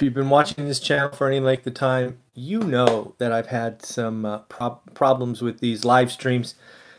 [0.00, 3.48] If you've been watching this channel for any length of time, you know that I've
[3.48, 6.54] had some uh, prob- problems with these live streams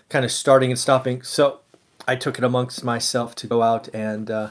[0.08, 1.24] kind of starting and stopping.
[1.24, 1.62] So
[2.08, 4.50] I took it amongst myself to go out and uh,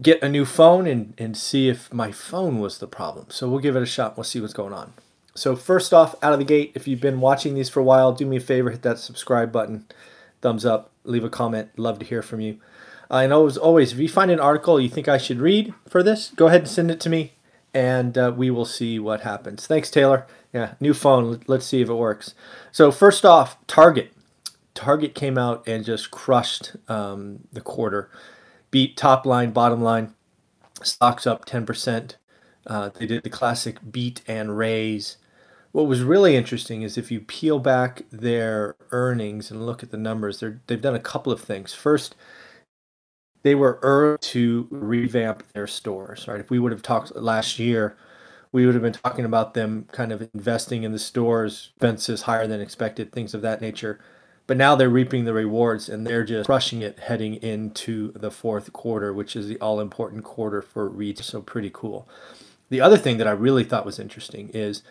[0.00, 3.26] get a new phone and, and see if my phone was the problem.
[3.28, 4.16] So we'll give it a shot.
[4.16, 4.94] We'll see what's going on.
[5.34, 8.12] So first off, out of the gate, if you've been watching these for a while,
[8.12, 9.84] do me a favor, hit that subscribe button,
[10.40, 11.68] thumbs up, leave a comment.
[11.76, 12.58] Love to hear from you.
[13.10, 16.02] Uh, and always, always, if you find an article you think I should read for
[16.02, 17.34] this, go ahead and send it to me,
[17.74, 19.66] and uh, we will see what happens.
[19.66, 20.26] Thanks, Taylor.
[20.52, 21.40] Yeah, new phone.
[21.46, 22.34] Let's see if it works.
[22.70, 24.12] So first off, Target.
[24.74, 28.10] Target came out and just crushed um, the quarter,
[28.70, 30.14] beat top line, bottom line.
[30.82, 32.16] Stocks up 10%.
[32.66, 35.18] Uh, they did the classic beat and raise.
[35.72, 39.96] What was really interesting is if you peel back their earnings and look at the
[39.96, 41.72] numbers, they've done a couple of things.
[41.72, 42.14] First,
[43.42, 46.40] they were early to revamp their stores, right?
[46.40, 47.96] If we would have talked last year,
[48.52, 52.46] we would have been talking about them kind of investing in the stores, expenses higher
[52.46, 53.98] than expected, things of that nature.
[54.46, 58.72] But now they're reaping the rewards and they're just crushing it heading into the fourth
[58.72, 61.24] quarter, which is the all important quarter for retail.
[61.24, 62.08] So pretty cool.
[62.68, 64.82] The other thing that I really thought was interesting is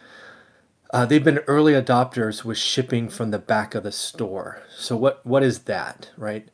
[0.93, 4.61] uh, they've been early adopters with shipping from the back of the store.
[4.75, 6.49] So what what is that, right?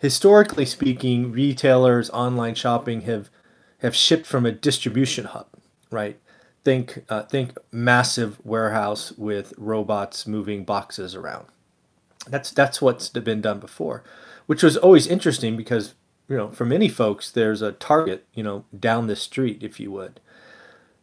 [0.00, 3.30] Historically speaking, retailers, online shopping have
[3.78, 5.46] have shipped from a distribution hub,
[5.90, 6.18] right?
[6.64, 11.46] Think uh, think massive warehouse with robots moving boxes around.
[12.26, 14.02] That's that's what's been done before,
[14.46, 15.94] which was always interesting because
[16.28, 19.92] you know for many folks there's a Target you know down the street if you
[19.92, 20.20] would.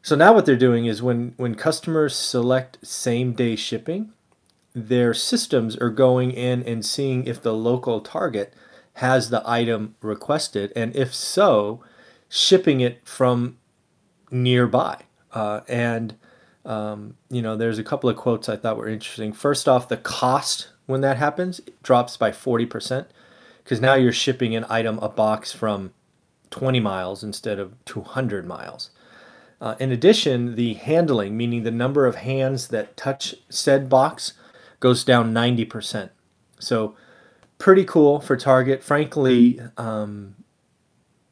[0.02, 4.14] So now what they're doing is when when customers select same day shipping,
[4.74, 8.54] their systems are going in and seeing if the local Target
[8.98, 11.84] has the item requested, and if so,
[12.30, 13.58] shipping it from
[14.32, 15.02] nearby.
[15.32, 16.16] Uh, and
[16.66, 19.32] um, you know, there's a couple of quotes I thought were interesting.
[19.34, 23.06] First off, the cost when that happens drops by 40%
[23.64, 25.94] because now you're shipping an item, a box from
[26.50, 28.90] 20 miles instead of 200 miles.
[29.62, 34.34] Uh, in addition, the handling, meaning the number of hands that touch said box,
[34.80, 36.10] goes down 90%.
[36.60, 36.96] So
[37.58, 38.84] pretty cool for Target.
[38.84, 40.36] Frankly, um,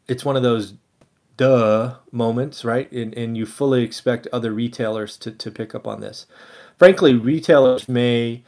[0.08, 0.74] it's one of those
[1.38, 2.92] duh moments, right?
[2.92, 6.26] And, and you fully expect other retailers to, to pick up on this.
[6.78, 8.44] Frankly, retailers may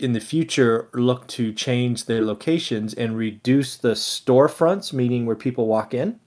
[0.00, 5.66] in the future look to change their locations and reduce the storefronts, meaning where people
[5.66, 6.18] walk in,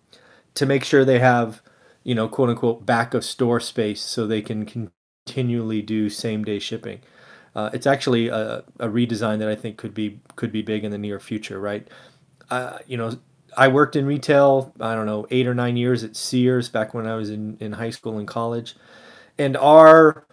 [0.54, 1.62] to make sure they have,
[2.04, 4.66] you know, quote unquote, back of store space so they can
[5.26, 7.02] continually do same day shipping.
[7.56, 10.92] Uh, it's actually a, a, redesign that I think could be could be big in
[10.92, 11.88] the near future, right?
[12.50, 13.18] Uh, you know,
[13.58, 14.74] I worked in retail.
[14.82, 17.74] I don't know eight or nine years at Sears back when I was in in
[17.74, 18.76] high school and college,
[19.38, 20.26] and our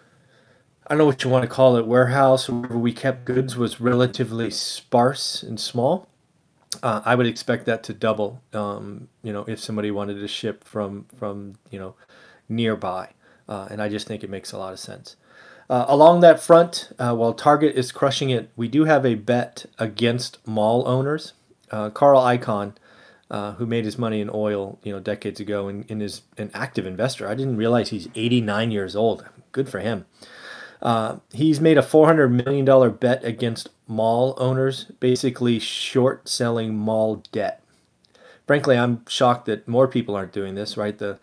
[0.86, 3.80] I don't know what you want to call it warehouse where we kept goods was
[3.80, 6.08] relatively sparse and small.
[6.82, 8.42] Uh, I would expect that to double.
[8.52, 11.94] Um, you know, if somebody wanted to ship from from you know
[12.48, 13.10] nearby,
[13.48, 15.14] uh, and I just think it makes a lot of sense.
[15.72, 19.64] Uh, along that front, uh, while Target is crushing it, we do have a bet
[19.78, 21.32] against mall owners.
[21.70, 22.74] Uh, Carl Icahn,
[23.30, 26.50] uh, who made his money in oil, you know, decades ago, and, and is an
[26.52, 27.26] active investor.
[27.26, 29.24] I didn't realize he's 89 years old.
[29.52, 30.04] Good for him.
[30.82, 37.62] Uh, he's made a $400 million bet against mall owners, basically short selling mall debt.
[38.46, 40.98] Frankly, I'm shocked that more people aren't doing this, right?
[40.98, 41.18] The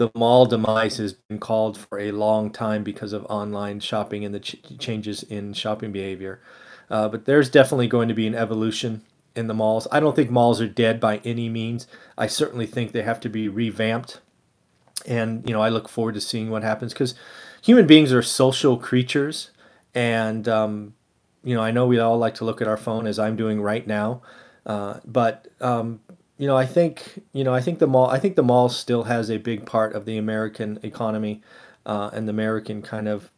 [0.00, 4.34] the mall demise has been called for a long time because of online shopping and
[4.34, 6.40] the ch- changes in shopping behavior.
[6.88, 9.02] Uh, but there's definitely going to be an evolution
[9.36, 9.86] in the malls.
[9.92, 11.86] I don't think malls are dead by any means.
[12.16, 14.22] I certainly think they have to be revamped.
[15.06, 17.14] And, you know, I look forward to seeing what happens because
[17.60, 19.50] human beings are social creatures.
[19.94, 20.94] And, um,
[21.44, 23.60] you know, I know we all like to look at our phone as I'm doing
[23.60, 24.22] right now.
[24.64, 26.00] Uh, but um,
[26.40, 29.02] you know, I think you know, I think the mall, I think the mall still
[29.04, 31.42] has a big part of the American economy,
[31.84, 33.30] uh, and the American kind of,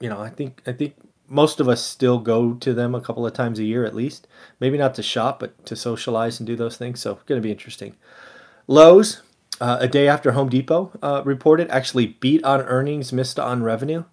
[0.00, 0.94] you know, I think I think
[1.28, 4.26] most of us still go to them a couple of times a year at least.
[4.58, 6.98] Maybe not to shop, but to socialize and do those things.
[6.98, 7.94] So, going to be interesting.
[8.66, 9.20] Lowe's,
[9.60, 14.04] uh, a day after Home Depot uh, reported, actually beat on earnings, missed on revenue.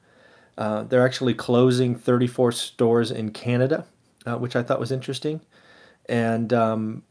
[0.57, 3.85] Uh, they're actually closing 34 stores in Canada,
[4.25, 5.39] uh, which I thought was interesting.
[6.09, 7.03] And um,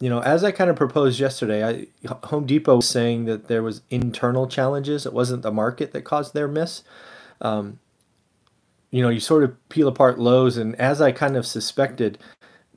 [0.00, 3.62] you know, as I kind of proposed yesterday, I, Home Depot was saying that there
[3.62, 5.06] was internal challenges.
[5.06, 6.82] It wasn't the market that caused their miss.
[7.40, 7.78] Um,
[8.90, 12.18] you know, you sort of peel apart Lowe's, and as I kind of suspected,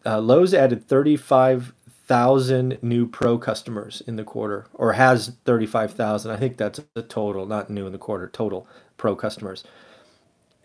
[0.06, 1.74] uh, Lowe's added 35
[2.08, 6.32] 35,000 new pro customers in the quarter, or has 35,000.
[6.32, 8.68] I think that's the total, not new in the quarter, total
[8.98, 9.64] pro customers.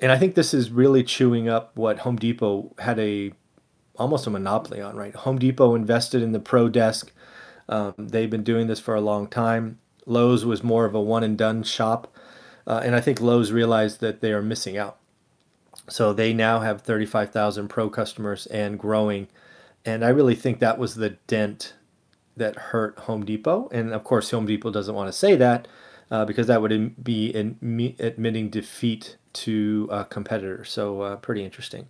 [0.00, 3.32] And I think this is really chewing up what Home Depot had a
[3.98, 5.14] almost a monopoly on, right?
[5.14, 7.12] Home Depot invested in the pro desk.
[7.68, 9.78] Um, they've been doing this for a long time.
[10.06, 12.14] Lowe's was more of a one and done shop.
[12.66, 14.98] Uh, and I think Lowe's realized that they are missing out.
[15.88, 19.28] So they now have 35,000 pro customers and growing.
[19.84, 21.74] And I really think that was the dent
[22.36, 23.68] that hurt Home Depot.
[23.72, 25.68] And of course, Home Depot doesn't want to say that
[26.10, 30.64] uh, because that would be admitting defeat to a competitor.
[30.64, 31.88] So uh, pretty interesting.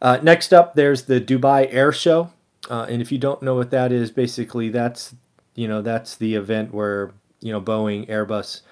[0.00, 2.30] Uh, next up, there's the Dubai Air Show.
[2.68, 5.14] Uh, and if you don't know what that is, basically that's
[5.54, 8.62] you know that's the event where you know Boeing, Airbus,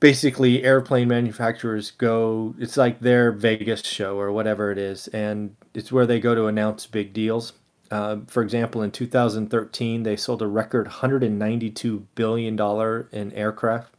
[0.00, 5.90] basically airplane manufacturers go it's like their vegas show or whatever it is and it's
[5.90, 7.54] where they go to announce big deals
[7.90, 13.94] uh, for example in 2013 they sold a record 192 billion dollar in aircraft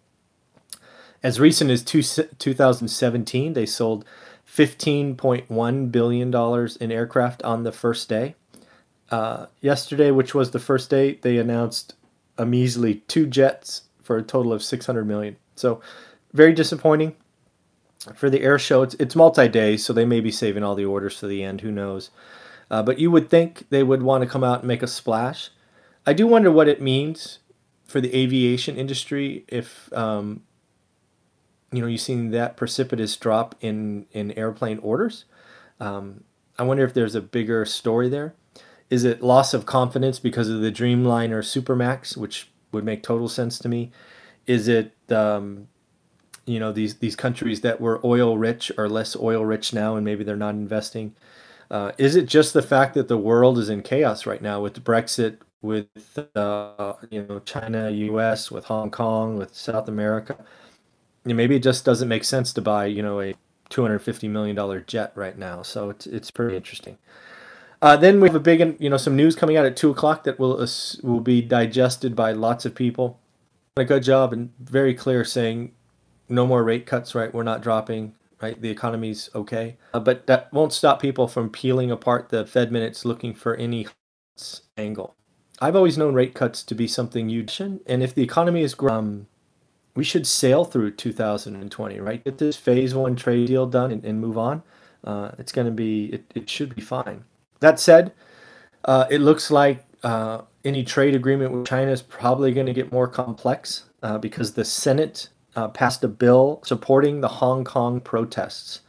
[1.24, 4.06] as recent as two, 2017 they sold
[4.48, 8.36] 15.1 billion dollars in aircraft on the first day
[9.12, 11.94] uh, yesterday which was the first day they announced
[12.38, 15.82] a measly two jets for a total of 600 million so
[16.34, 17.16] very disappointing
[18.16, 18.84] for the air show.
[18.84, 21.62] It's, it's multi-day, so they may be saving all the orders for the end.
[21.62, 22.10] Who knows?
[22.70, 25.50] Uh, but you would think they would want to come out and make a splash.
[26.06, 27.40] I do wonder what it means
[27.86, 30.44] for the aviation industry if um,
[31.72, 35.26] you know you've seen that precipitous drop in in airplane orders.
[35.80, 36.24] Um,
[36.58, 38.34] I wonder if there's a bigger story there.
[38.90, 43.60] Is it loss of confidence because of the Dreamliner Supermax, which would make total sense
[43.60, 43.92] to me?
[44.48, 45.68] Is it um,
[46.46, 50.06] you know these these countries that were oil rich are less oil rich now, and
[50.06, 51.16] maybe they're not investing?
[51.72, 54.84] Uh, is it just the fact that the world is in chaos right now with
[54.84, 55.88] Brexit, with
[56.36, 60.38] uh, you know China, U.S., with Hong Kong, with South America?
[61.36, 63.36] Maybe it just doesn't make sense to buy you know a
[63.70, 65.62] two hundred fifty million dollar jet right now.
[65.62, 66.98] So it's it's pretty interesting.
[67.80, 70.24] Uh, then we have a big, you know, some news coming out at two o'clock
[70.24, 70.68] that will uh,
[71.04, 73.20] will be digested by lots of people
[73.78, 75.72] a good job and very clear saying
[76.30, 77.34] no more rate cuts, right?
[77.34, 78.60] We're not dropping, right?
[78.60, 79.78] The economy's okay.
[79.94, 83.88] Uh, but that won't stop people from peeling apart the Fed minutes looking for any
[84.78, 85.16] angle.
[85.60, 88.98] I've always known rate cuts to be something you'd, and if the economy is growing,
[88.98, 89.28] um,
[89.98, 92.24] we should sail through 2020, right?
[92.24, 94.62] Get this phase one trade deal done and, and move on.
[95.04, 97.24] Uh, it's going to be, it, it should be fine.
[97.62, 98.14] That said,
[98.86, 102.92] uh, it looks like uh, any trade agreement with China is probably going to get
[102.92, 108.82] more complex uh, because the Senate uh, passed a bill supporting the Hong Kong protests.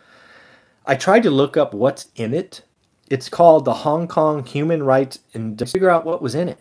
[0.84, 2.60] I tried to look up what's in it.
[3.08, 6.58] It's called the Hong Kong Human Rights and figure out what was in it.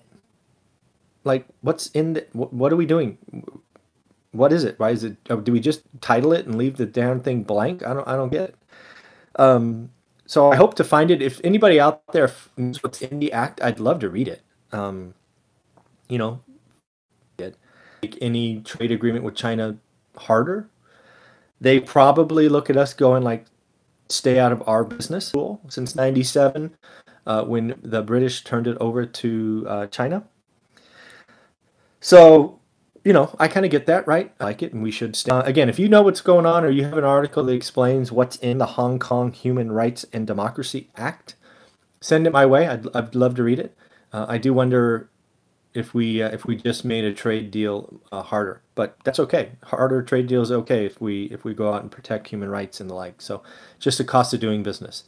[1.26, 3.18] Like, what's in the, what, what are we doing?
[4.32, 4.80] What is it?
[4.80, 5.18] Why is it?
[5.30, 7.86] Oh, do we just title it and leave the damn thing blank?
[7.86, 8.56] I don't, I don't get it.
[9.38, 9.90] Um,
[10.26, 11.22] so I hope to find it.
[11.22, 15.14] If anybody out there knows what's in the act, I'd love to read it um,
[16.10, 16.42] you know,
[17.40, 19.78] make any trade agreement with China
[20.16, 20.70] harder.
[21.60, 23.46] They probably look at us going like,
[24.10, 25.34] stay out of our business
[25.68, 26.76] since 97
[27.26, 30.24] uh, when the British turned it over to uh, China.
[32.00, 32.60] So,
[33.08, 34.34] you know, I kind of get that, right?
[34.38, 35.32] I like it, and we should stay.
[35.32, 38.12] Uh, again, if you know what's going on or you have an article that explains
[38.12, 41.38] what's in the Hong Kong Human Rights and Democracy Act,
[42.02, 42.68] send it my way.
[42.68, 43.78] I'd, I'd love to read it.
[44.12, 45.10] Uh, I do wonder
[45.74, 49.52] if we uh, if we just made a trade deal uh, harder, but that's okay.
[49.64, 52.90] Harder trade deals okay if we if we go out and protect human rights and
[52.90, 53.22] the like.
[53.22, 53.42] So,
[53.80, 55.06] just the cost of doing business.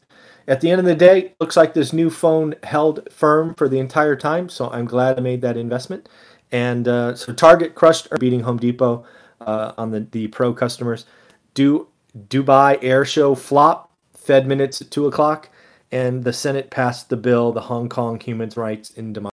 [0.48, 3.78] At the end of the day, looks like this new phone held firm for the
[3.78, 4.48] entire time.
[4.48, 6.08] So I'm glad I made that investment.
[6.52, 9.06] And uh, so Target crushed or beating Home Depot
[9.42, 11.06] uh, on the the pro customers.
[11.54, 11.88] Do
[12.18, 13.88] Dubai Air Show flop.
[14.16, 15.50] Fed minutes at two o'clock
[15.92, 19.28] and the Senate passed the bill, the Hong Kong Human Rights and Democracy.